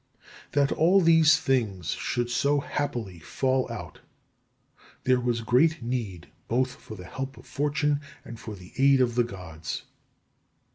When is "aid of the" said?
8.77-9.23